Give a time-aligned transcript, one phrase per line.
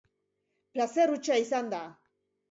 [0.77, 1.83] Plazer hutsa izan da.